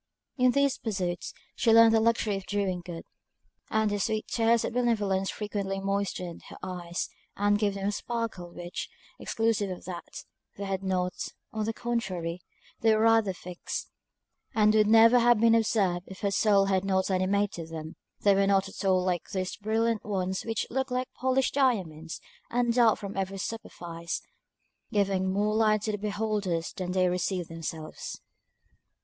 In 0.35 0.49
these 0.53 0.79
pursuits 0.79 1.31
she 1.55 1.71
learned 1.71 1.93
the 1.93 1.99
luxury 1.99 2.35
of 2.35 2.47
doing 2.47 2.81
good; 2.83 3.03
and 3.69 3.91
the 3.91 3.99
sweet 3.99 4.27
tears 4.27 4.65
of 4.65 4.73
benevolence 4.73 5.29
frequently 5.29 5.79
moistened 5.79 6.41
her 6.49 6.57
eyes, 6.63 7.07
and 7.37 7.59
gave 7.59 7.75
them 7.75 7.87
a 7.87 7.91
sparkle 7.91 8.49
which, 8.51 8.89
exclusive 9.19 9.69
of 9.69 9.85
that, 9.85 10.23
they 10.57 10.63
had 10.65 10.81
not; 10.81 11.13
on 11.53 11.65
the 11.65 11.71
contrary, 11.73 12.41
they 12.79 12.95
were 12.95 13.03
rather 13.03 13.31
fixed, 13.31 13.91
and 14.55 14.73
would 14.73 14.87
never 14.87 15.19
have 15.19 15.39
been 15.39 15.53
observed 15.53 16.05
if 16.07 16.21
her 16.21 16.31
soul 16.31 16.65
had 16.65 16.83
not 16.83 17.11
animated 17.11 17.69
them. 17.69 17.95
They 18.21 18.33
were 18.33 18.47
not 18.47 18.67
at 18.67 18.83
all 18.83 19.03
like 19.03 19.29
those 19.29 19.55
brilliant 19.55 20.03
ones 20.03 20.41
which 20.43 20.65
look 20.71 20.89
like 20.89 21.13
polished 21.13 21.53
diamonds, 21.53 22.19
and 22.49 22.73
dart 22.73 22.97
from 22.97 23.15
every 23.15 23.37
superfice, 23.37 24.23
giving 24.91 25.31
more 25.31 25.53
light 25.53 25.83
to 25.83 25.91
the 25.91 25.99
beholders 25.99 26.73
than 26.73 26.91
they 26.93 27.07
receive 27.07 27.49
themselves. 27.49 28.19